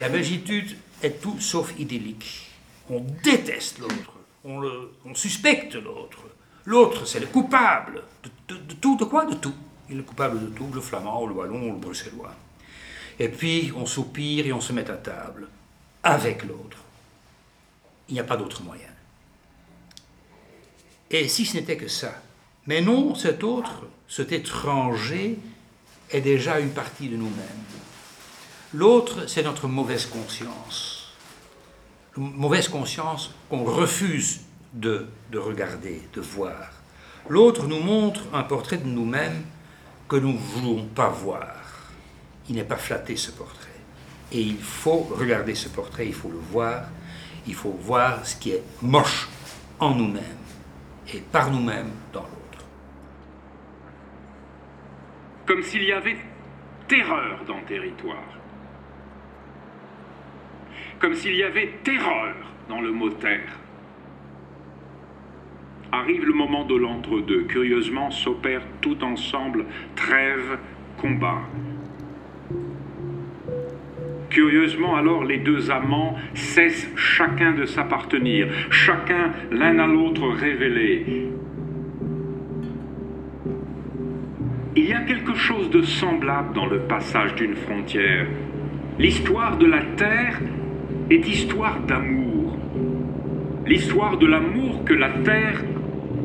[0.00, 2.50] La belgitude est tout sauf idyllique.
[2.90, 6.20] On déteste l'autre, on, suspecte l'autre.
[6.66, 8.02] L'autre, c'est le coupable
[8.48, 9.24] de, tout, de quoi?
[9.24, 9.54] De tout.
[9.88, 12.34] Il est le coupable de tout, le flamand, le wallon, le bruxellois.
[13.18, 15.48] Et puis, on soupire et on se met à table
[16.02, 16.78] avec l'autre.
[18.08, 18.93] Il n'y a pas d'autre moyen.
[21.10, 22.22] Et si ce n'était que ça?
[22.66, 25.38] Mais non, cet autre, cet étranger,
[26.10, 27.64] est déjà une partie de nous-mêmes.
[28.72, 31.12] L'autre, c'est notre mauvaise conscience.
[32.16, 34.40] mauvaise conscience qu'on refuse
[34.72, 36.70] de, de regarder, de voir.
[37.28, 39.44] L'autre nous montre un portrait de nous-mêmes
[40.08, 41.54] que nous ne voulons pas voir.
[42.48, 43.68] Il n'est pas flatté ce portrait.
[44.32, 46.84] Et il faut regarder ce portrait, il faut le voir,
[47.46, 49.28] il faut voir ce qui est moche
[49.78, 50.43] en nous-mêmes
[51.12, 52.66] et par nous-mêmes dans l'autre.
[55.46, 56.16] Comme s'il y avait
[56.88, 58.22] terreur dans le territoire.
[60.98, 62.34] Comme s'il y avait terreur
[62.68, 63.58] dans le mot terre.
[65.92, 67.44] Arrive le moment de l'entre-deux.
[67.44, 70.58] Curieusement, s'opère tout ensemble trêve,
[70.98, 71.42] combat.
[74.34, 81.28] Curieusement, alors, les deux amants cessent chacun de s'appartenir, chacun l'un à l'autre révélé.
[84.74, 88.26] Il y a quelque chose de semblable dans le passage d'une frontière.
[88.98, 90.40] L'histoire de la terre
[91.10, 92.56] est histoire d'amour.
[93.68, 95.62] L'histoire de l'amour que la terre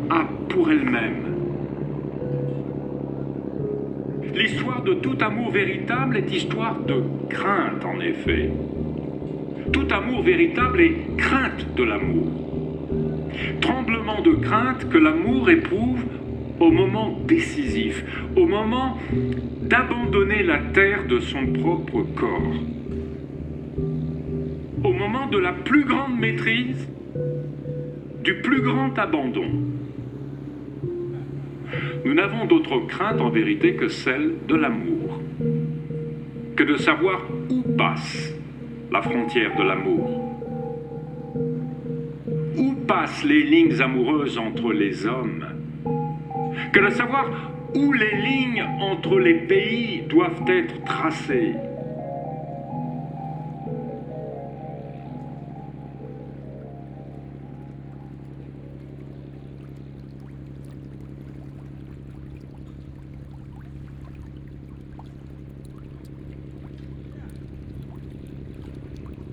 [0.09, 1.38] a pour elle-même.
[4.33, 8.49] L'histoire de tout amour véritable est histoire de crainte, en effet.
[9.73, 12.27] Tout amour véritable est crainte de l'amour.
[13.61, 16.03] Tremblement de crainte que l'amour éprouve
[16.59, 18.03] au moment décisif,
[18.35, 18.97] au moment
[19.61, 22.53] d'abandonner la terre de son propre corps,
[24.83, 26.87] au moment de la plus grande maîtrise,
[28.23, 29.68] du plus grand abandon.
[32.05, 35.19] Nous n'avons d'autre crainte en vérité que celle de l'amour,
[36.55, 38.33] que de savoir où passe
[38.91, 40.25] la frontière de l'amour.
[42.57, 45.45] Où passent les lignes amoureuses entre les hommes?
[46.71, 47.29] Que de savoir
[47.75, 51.53] où les lignes entre les pays doivent être tracées.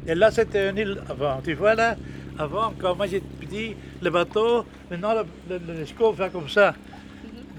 [0.07, 1.41] Et là, c'était une île avant.
[1.43, 1.97] Tu vois là,
[2.39, 6.75] avant, quand moi j'étais petit, le bateau, maintenant le, le, fait comme ça.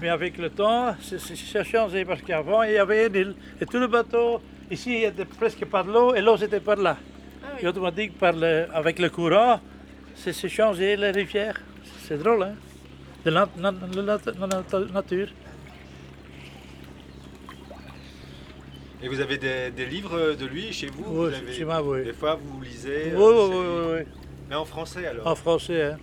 [0.00, 3.34] Mais avec le temps, ça a changé parce qu'avant, il y avait une île.
[3.60, 6.76] Et tout le bateau, ici, il y avait presque de l'eau et l'eau, c'était par
[6.76, 6.96] là.
[7.42, 9.60] Ah Et automatiquement, par le, avec le courant,
[10.14, 11.60] c'est changé la rivière.
[12.02, 12.54] C'est drôle, hein?
[13.24, 13.48] De la
[14.94, 15.28] nature.
[19.02, 22.04] Et vous avez des, livres de lui chez vous, Oui, chez moi, oui.
[22.04, 24.00] Des fois, vous lisez Oui, oui, oui, oui,
[24.48, 25.98] Mais en français alors En français, hein.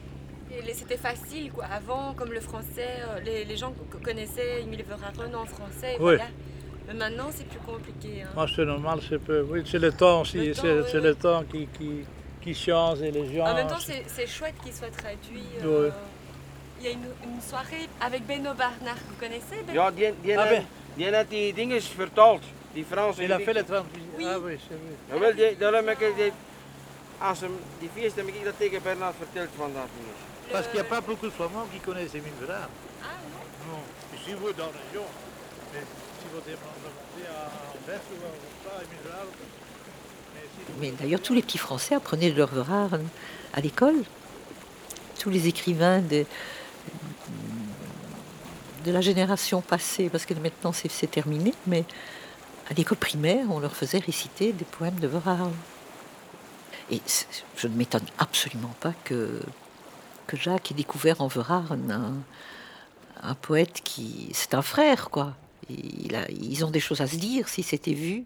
[0.74, 1.66] C'était facile, quoi.
[1.66, 6.00] Avant, comme le français, euh, les, gens connaissaient Emile Verhaeren en français, oui.
[6.00, 6.28] voilà.
[6.88, 8.22] Mais maintenant, c'est plus compliqué.
[8.24, 8.30] Hein.
[8.38, 9.46] Ah, c'est normal, c'est peu.
[9.50, 10.54] Oui, c'est le temps aussi.
[10.54, 12.06] C'est le temps qui, qui,
[12.42, 13.46] qui, change et les gens.
[13.46, 15.44] En même temps, c'est chouette qu'il soit traduit.
[15.64, 15.90] Euh,
[16.80, 20.34] il y a une, une, soirée avec Benno Barnard, vous connaissez Benno Ja, die, die,
[20.36, 20.64] ah, ben.
[20.98, 22.42] die, die, die dingen vertaald.
[22.42, 23.22] Die Franse...
[23.22, 24.12] Il a fait le transmission.
[24.18, 24.26] Oui.
[24.26, 24.96] Ah oui, c'est vrai.
[25.10, 26.32] Ja, wel, die, daarom heb ik die,
[27.18, 30.52] als hem, die feest heb ik dat tegen Bernard verteld vandaag niet.
[30.52, 32.70] Parce qu'il n'y a pas beaucoup de Flamands qui connaissent Émile Verhaeren.
[33.02, 33.82] Ah non Non.
[34.14, 35.06] Ici, vous, dans la région,
[35.74, 35.84] mais
[36.20, 38.56] si vous demandez à Anvers ou à.
[40.80, 43.08] Mais d'ailleurs, tous les petits Français apprenaient leur Verhaeren
[43.54, 44.04] à l'école.
[45.20, 46.26] Tous les écrivains de,
[48.84, 51.86] de la génération passée, parce que maintenant c'est terminé, mais
[52.70, 55.54] à l'école primaire, on leur faisait réciter des poèmes de Verhaeren.
[56.92, 57.02] Et
[57.58, 59.40] je ne m'étonne absolument pas que,
[60.28, 62.24] que Jacques ait découvert en Verhaeren
[63.22, 64.30] un, poète qui...
[64.34, 65.36] C'est un frère, quoi.
[65.70, 68.26] Ils ont des choses à se dire si c'était vu.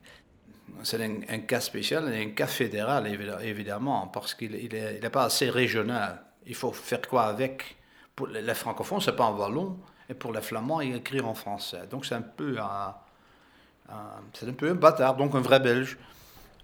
[0.84, 3.08] c'est un, cas spécial un cas fédéral,
[3.41, 6.21] évidemment, parce qu'il n'est est pas assez régional.
[6.45, 7.78] Il faut faire quoi avec?
[8.15, 9.78] Pour les francophones, c'est pas en wallon,
[10.10, 11.88] et pour les flamands, il écrire en français.
[11.89, 12.93] Donc c'est un peu un,
[14.34, 15.97] c'est un peu un bâtard, donc un vrai belge.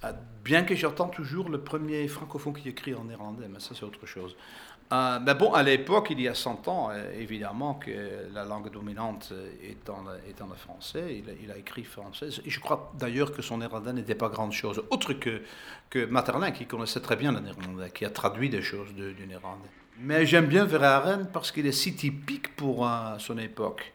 [0.04, 0.12] Euh,
[0.44, 4.06] bien que j'entends toujours le premier francophone qui écrit en néerlandais, mais ça c'est autre
[4.06, 4.36] chose.
[4.94, 8.72] Euh, mais bon, à l'époque, il y a 100 ans, euh, évidemment que la langue
[8.72, 9.34] dominante
[9.64, 11.24] est le français.
[11.42, 12.30] Il, a écrit français.
[12.46, 15.42] Et je crois d'ailleurs que son néerlandais n'était pas grande chose, autre que,
[15.90, 19.70] que Materlin, qui connaissait très bien le néerlandais, qui a traduit des choses du néerlandais.
[19.98, 23.94] Mais j'aime bien Verhaeren parce qu'il est si typique pour son époque.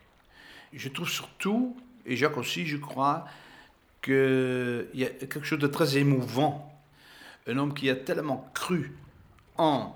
[0.73, 3.25] Je trouve surtout, et Jacques aussi, je crois,
[4.03, 6.73] qu'il y a quelque chose de très émouvant.
[7.47, 8.97] Un homme qui a tellement cru
[9.57, 9.95] en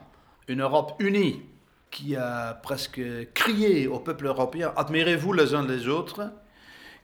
[0.49, 1.43] une Europe unie,
[1.91, 3.01] qui a presque
[3.35, 6.31] crié au peuple européen Admirez-vous les uns les autres,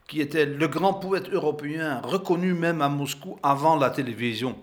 [0.08, 4.60] qui était le grand poète européen, reconnu même à Moscou avant la télévision,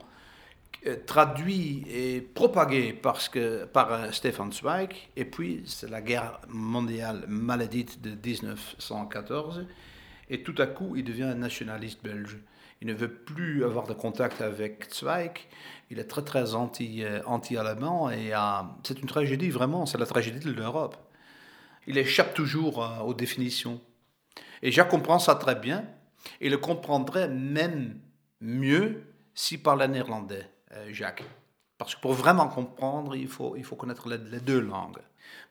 [0.85, 6.39] euh, traduit et propagé parce que, par euh, Stefan Zweig, et puis c'est la guerre
[6.49, 9.65] mondiale malédite de 1914,
[10.29, 12.37] et tout à coup il devient un nationaliste belge.
[12.81, 15.47] Il ne veut plus avoir de contact avec Zweig,
[15.89, 18.39] il est très très euh, anti-allemand et euh,
[18.83, 20.95] c'est une tragédie vraiment, c'est la tragédie de l'Europe.
[21.87, 23.81] Il échappe toujours euh, aux définitions.
[24.61, 25.85] Et Jacques comprend ça très bien
[26.41, 27.99] et le comprendrait même
[28.41, 30.49] mieux s'il parlait néerlandais,
[30.89, 31.23] Jacques.
[31.77, 34.97] Parce que pour vraiment comprendre, il faut, il faut connaître les, deux langues.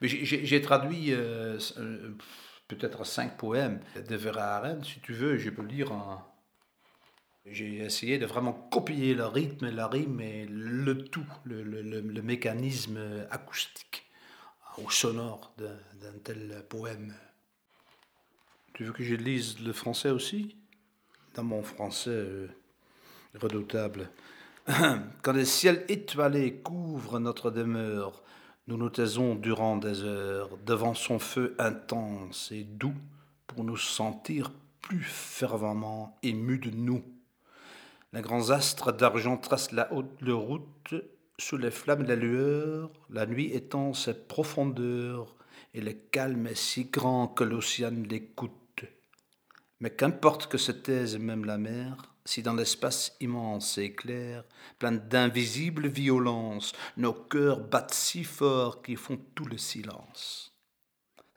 [0.00, 1.14] Mais j'ai traduit
[2.68, 4.82] peut-être cinq poèmes de Verhaeren.
[4.84, 5.92] Si tu veux, je peux lire
[7.48, 12.98] j'ai essayé de vraiment copier le rythme, la rime et le tout, le, le, mécanisme
[13.30, 14.04] acoustique
[14.78, 17.14] ou sonore d'un tel poème.
[18.74, 20.56] Tu veux que je lise le français aussi?
[21.34, 22.48] Dans mon français euh,
[23.40, 24.10] redoutable.
[24.66, 28.22] Quand le ciel étoilé couvre notre demeure,
[28.68, 32.96] nous nous taisons durant des heures devant son feu intense et doux
[33.46, 34.50] pour nous sentir
[34.80, 37.02] plus fervemment émus de nous.
[38.12, 40.94] Les grands astres d'argent tracent la haute route
[41.38, 45.36] sous les flammes de la lueur, la nuit étend ses profondeurs,
[45.74, 48.84] et le calme est si grand que l'océan l'écoute.
[49.80, 54.44] Mais qu'importe que se taise même la mer, si dans l'espace immense et clair,
[54.78, 60.52] plein d'invisibles violences, nos cœurs battent si fort qu'ils font tout le silence.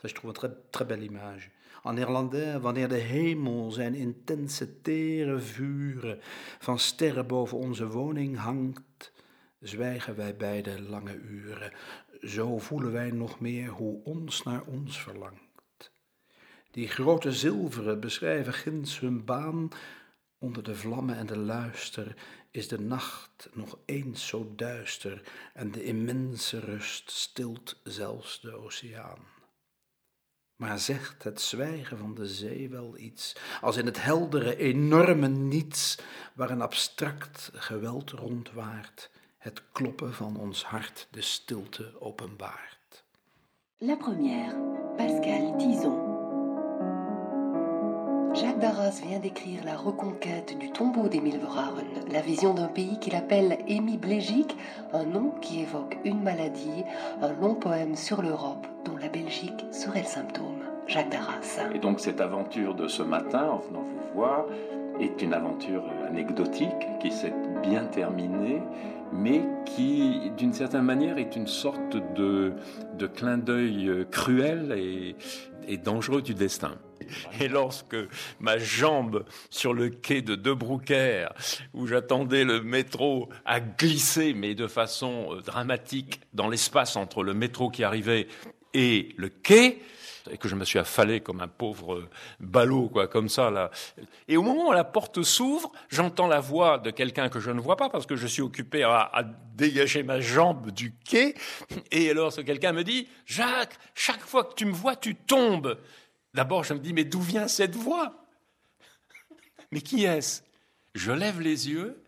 [0.01, 1.51] Ça, je trouve une très, très belle image.
[1.83, 6.19] En néerlandais, wanneer de hemel zijn intense tere vuren
[6.59, 9.11] van sterren boven onze woning hangt,
[9.59, 11.71] zwijgen wij beide lange uren.
[12.21, 15.91] Zo voelen wij nog meer hoe ons naar ons verlangt.
[16.71, 19.69] Die grote zilveren beschrijven ginds hun baan.
[20.39, 22.15] Onder de vlammen en de luister
[22.51, 25.21] is de nacht nog eens zo duister
[25.53, 29.37] en de immense rust stilt zelfs de oceaan.
[30.55, 35.97] Maar zegt het zwijgen van de zee wel iets, als in het heldere, enorme niets,
[36.33, 43.03] waar een abstract geweld rondwaart, het kloppen van ons hart de stilte openbaart.
[43.77, 44.55] La première,
[44.97, 46.08] Pascal Tison.
[48.59, 53.57] Darras vient d'écrire La reconquête du tombeau d'Émile Verhaeren, la vision d'un pays qu'il appelle
[53.69, 54.57] Émi-Blégique,
[54.91, 56.83] un nom qui évoque une maladie,
[57.21, 60.59] un long poème sur l'Europe dont la Belgique serait le symptôme.
[60.87, 61.59] Jacques Darras.
[61.73, 64.45] Et donc cette aventure de ce matin, en venant vous voir,
[64.99, 68.61] est une aventure anecdotique qui s'est bien terminée,
[69.13, 72.51] mais qui, d'une certaine manière, est une sorte de,
[72.97, 74.75] de clin d'œil cruel
[75.65, 76.71] et dangereux du destin.
[77.39, 77.97] Et lorsque
[78.39, 80.55] ma jambe sur le quai de De
[81.73, 87.33] où j'attendais le métro, a glissé, mais de façon euh, dramatique, dans l'espace entre le
[87.33, 88.27] métro qui arrivait
[88.73, 89.81] et le quai,
[90.29, 92.07] et que je me suis affalé comme un pauvre
[92.39, 93.71] ballot, quoi, comme ça, là.
[94.27, 97.59] Et au moment où la porte s'ouvre, j'entends la voix de quelqu'un que je ne
[97.59, 101.35] vois pas parce que je suis occupé à, à dégager ma jambe du quai.
[101.91, 105.77] Et alors, ce quelqu'un me dit, Jacques, chaque fois que tu me vois, tu tombes.
[106.33, 108.13] D'abord, je me dis, mais d'où vient cette voix?
[109.71, 110.41] Mais qui est-ce?
[110.95, 112.01] Je lève les yeux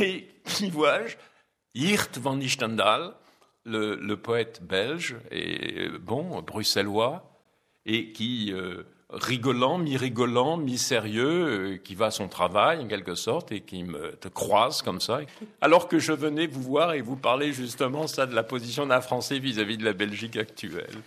[0.00, 1.16] et qui vois-je
[1.74, 3.14] Hirt van Nichtendal,
[3.64, 7.38] le, poète belge, et bon, bruxellois,
[7.86, 13.50] et qui, euh, rigolant, mi-rigolant, mi-sérieux, euh, qui va à son travail en quelque sorte,
[13.52, 15.20] et qui me te croise comme ça,
[15.60, 19.00] alors que je venais vous voir et vous parler justement ça de la position d'un
[19.00, 20.98] Français vis à -vis de la Belgique actuelle.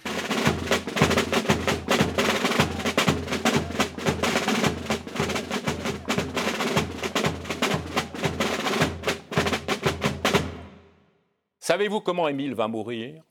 [11.76, 13.21] Savez-vous comment Émile va mourir?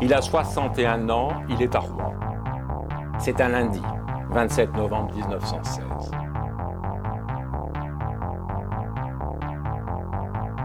[0.00, 2.14] Il a 61 ans, il est à Rouen.
[3.18, 3.82] C'est un lundi,
[4.30, 6.10] 27 novembre 1916.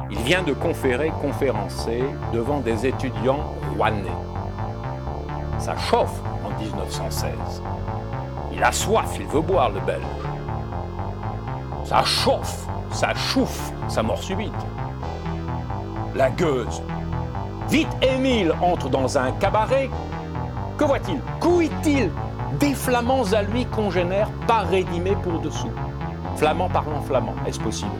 [0.09, 2.01] Il vient de conférer, conférencer
[2.31, 3.43] devant des étudiants
[3.75, 4.07] rouennais.
[5.59, 7.61] Ça chauffe en 1916.
[8.53, 10.30] Il a soif, il veut boire le belge.
[11.91, 14.53] Ça chauffe, ça chouffe, sa mort subite.
[16.15, 16.81] La gueuse.
[17.67, 19.89] Vite, Émile entre dans un cabaret.
[20.77, 21.19] Que voit-il?
[21.41, 22.09] Qu'ouït-il
[22.61, 25.71] Des flamands à lui congénères, pas rédimés pour dessous?
[26.37, 27.91] Flamand parlant flamand, est-ce possible?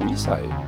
[0.00, 0.67] Oui, ça est.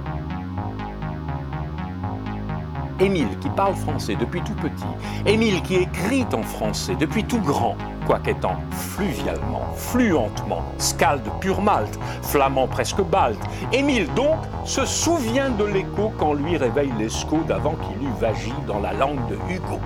[3.01, 4.85] Émile qui parle français depuis tout petit,
[5.25, 7.75] Émile qui écrit en français depuis tout grand,
[8.07, 13.41] quoiqu'étant fluvialement, fluentement, scalde pur malte, flamand presque balte,
[13.73, 14.37] Émile donc
[14.67, 19.27] se souvient de l'écho quand lui réveille l'esco d'avant qu'il eût vagi dans la langue
[19.29, 19.81] de Hugo.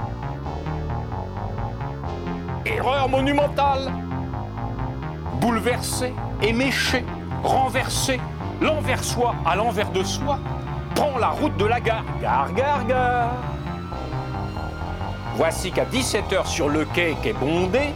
[2.67, 3.93] Erreur monumentale
[5.41, 6.12] Bouleversé,
[6.43, 7.05] éméché,
[7.43, 8.19] renversé,
[8.61, 10.39] l'envers soi à l'envers de soi,
[10.95, 12.05] prend la route de la gare.
[12.21, 13.31] Gare, gare, gare.
[15.37, 17.93] Voici qu'à 17h sur le quai qui est bondé,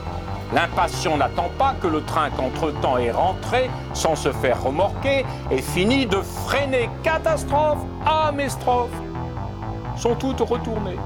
[0.53, 6.07] l'impatient n'attend pas que le train qu'entre-temps est rentré sans se faire remorquer et finit
[6.07, 6.91] de freiner.
[7.03, 7.79] Catastrophe
[8.35, 8.91] mes strophes
[9.97, 10.99] sont toutes retournées.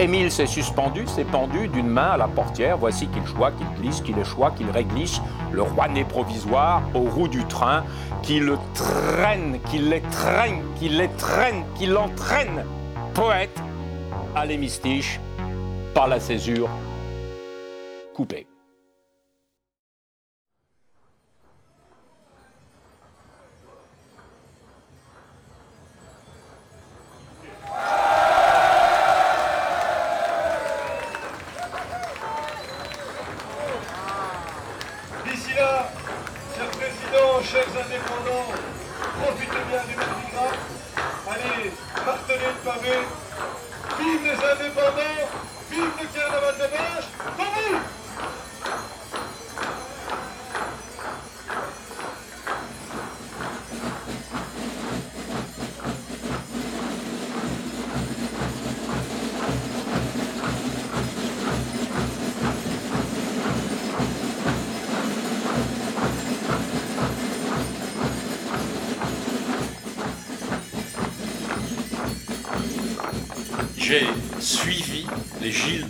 [0.00, 2.78] Émile s'est suspendu, s'est pendu d'une main à la portière.
[2.78, 5.20] Voici qu'il choit, qu'il glisse, qu'il échoit, qu'il réglisse
[5.52, 7.84] le rouennais provisoire aux roues du train,
[8.22, 12.64] qui le traîne, qu'il les traîne, qu'il les traîne, qu'il l'entraîne.
[13.12, 13.62] Poète
[14.34, 15.20] à l'hémistiche
[15.92, 16.70] par la césure
[18.14, 18.49] coupée.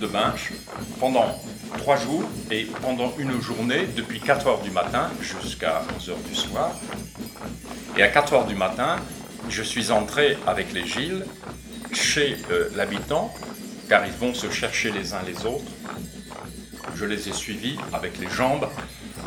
[0.00, 0.52] De Binche
[0.98, 1.38] pendant
[1.78, 6.34] trois jours et pendant une journée, depuis 4 heures du matin jusqu'à 11 heures du
[6.34, 6.72] soir.
[7.96, 8.96] Et à 4 heures du matin,
[9.48, 11.24] je suis entré avec les Gilles
[11.92, 13.32] chez euh, l'habitant,
[13.88, 15.70] car ils vont se chercher les uns les autres.
[16.96, 18.68] Je les ai suivis avec les jambes,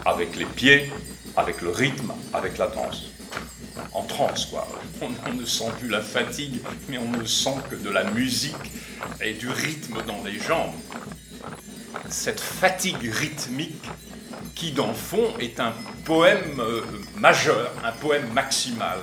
[0.06, 0.92] avec les pieds,
[1.38, 3.04] avec le rythme, avec la danse.
[3.92, 4.68] En transe, quoi.
[5.02, 8.56] On ne sent plus la fatigue, mais on ne sent que de la musique
[9.22, 10.74] et du rythme dans les jambes.
[12.10, 13.90] Cette fatigue rythmique
[14.56, 15.74] qui, dans le fond, est un
[16.06, 16.82] poème euh,
[17.16, 19.00] majeur, un poème maximal,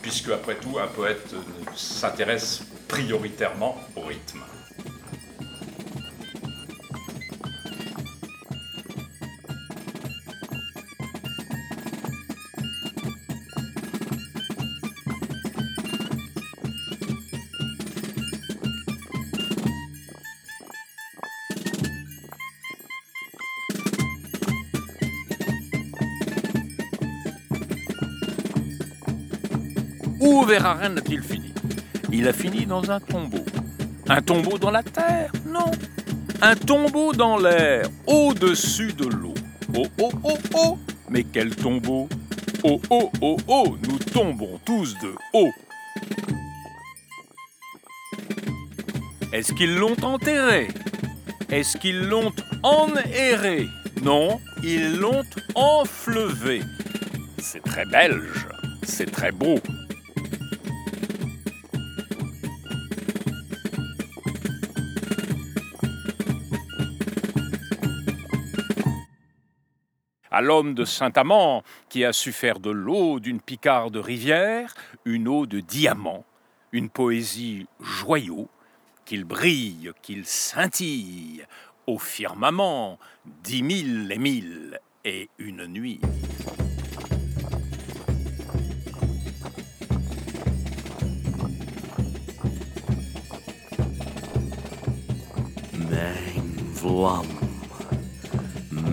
[0.00, 1.40] puisque, après tout, un poète euh,
[1.76, 4.40] s'intéresse prioritairement au rythme.
[30.52, 31.54] Où Verhaeren a-t-il fini
[32.12, 33.42] Il a fini dans un tombeau.
[34.06, 35.32] Un tombeau dans la terre?
[35.46, 35.70] Non.
[36.42, 39.32] Un tombeau dans l'air, au-dessus de l'eau.
[39.74, 40.78] Oh oh oh oh
[41.08, 42.06] Mais quel tombeau?
[42.64, 45.52] Oh oh oh oh Nous tombons tous de haut.
[49.32, 50.68] Est-ce qu'ils l'ont enterré?
[51.48, 52.32] Est-ce qu'ils l'ont
[52.62, 53.68] enhéré
[54.02, 55.24] Non, ils l'ont
[55.54, 56.60] enfleuvé.
[57.38, 58.46] C'est très belge,
[58.82, 59.58] c'est très beau.
[70.32, 74.74] À l'homme de Saint-Amand qui a su faire de l'eau d'une picarde rivière
[75.04, 76.24] une eau de diamant,
[76.72, 78.48] une poésie joyau,
[79.04, 81.44] qu'il brille, qu'il scintille,
[81.86, 82.98] au firmament,
[83.44, 86.00] dix mille et mille et une nuit.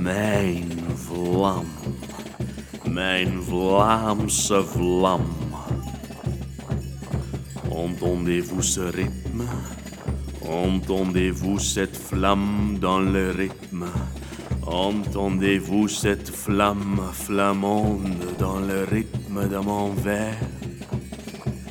[0.02, 1.66] Mijn vlam,
[2.86, 5.22] mijn Vlaamse vlam.
[7.70, 9.46] Entendez-vous ce rythme
[10.42, 13.86] Entendez-vous cette flamme dans le rythme
[14.66, 20.38] Entendez-vous cette flamme flamande dans le rythme de mon vers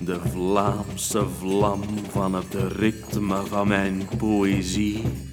[0.01, 5.28] De Vlaamse vlam van het ritme van mijn poëzie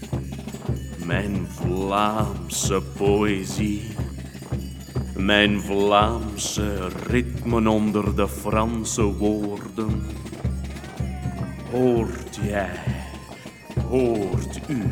[1.05, 3.81] Mijn Vlaamse poëzie
[5.15, 10.03] Mijn Vlaamse ritmen onder de Franse woorden
[11.71, 12.79] Hoort jij,
[13.89, 14.83] hoort u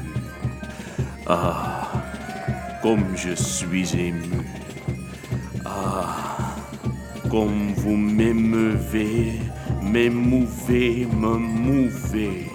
[1.25, 1.87] Ah,
[2.81, 4.41] comme je suis ému.
[5.63, 6.53] Ah,
[7.29, 9.39] comme vous m'émeuvez,
[9.81, 12.52] m'émouvez, me mouvez.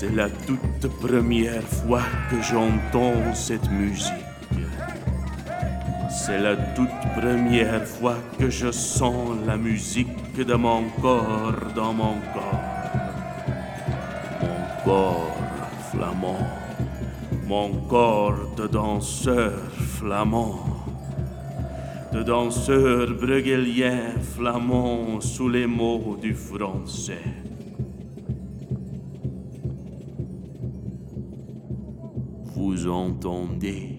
[0.00, 4.24] C'est la toute première fois que j'entends cette musique.
[6.08, 6.88] C'est la toute
[7.20, 12.62] première fois que je sens la musique de mon corps dans mon corps.
[14.40, 15.36] Mon corps
[15.92, 16.48] flamand
[17.46, 19.52] mon corps de danseur
[19.98, 20.60] flamand,
[22.14, 27.49] de danseur brugelien flamand sous les mots du français.
[32.80, 33.98] Vous entendez,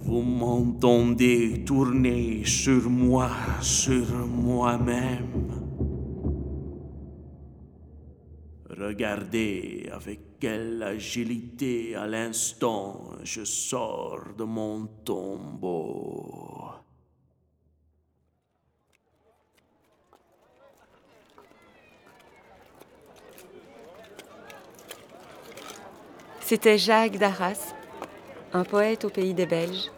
[0.00, 3.30] vous m'entendez tourner sur moi,
[3.62, 5.48] sur moi-même.
[8.68, 16.53] Regardez avec quelle agilité à l'instant je sors de mon tombeau.
[26.46, 27.74] C'était Jacques Darras,
[28.52, 29.90] un poète au pays des Belges,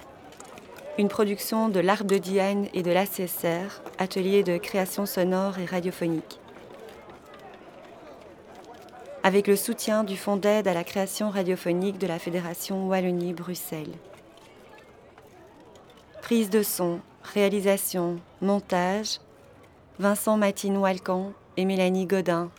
[0.97, 6.41] une production de l'Art de Diane et de l'ACSR, atelier de création sonore et radiophonique
[9.27, 13.97] avec le soutien du Fonds d'aide à la création radiophonique de la Fédération Wallonie-Bruxelles.
[16.23, 17.01] Prise de son,
[17.35, 19.19] réalisation, montage,
[19.99, 22.53] Vincent Matine Walcan et Mélanie Godin.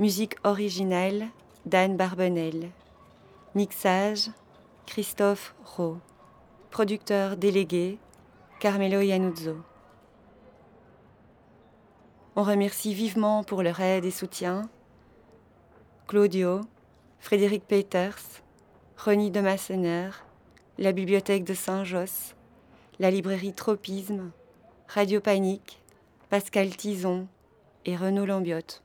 [0.00, 1.28] Musique originelle,
[1.66, 2.70] Dan Barbenel.
[3.54, 4.32] Mixage,
[4.86, 6.00] Christophe Rowe.
[6.72, 8.00] Producteur délégué,
[8.58, 9.54] Carmelo Iannuzzo.
[12.34, 14.68] On remercie vivement pour leur aide et soutien
[16.08, 16.62] Claudio,
[17.20, 18.42] Frédéric Peters,
[18.96, 20.10] René de Massener,
[20.76, 22.34] la bibliothèque de Saint-Josse,
[22.98, 24.32] la librairie Tropisme,
[24.88, 25.80] Radio Panique,
[26.30, 27.28] Pascal Tison
[27.84, 28.83] et Renaud Lambiotte.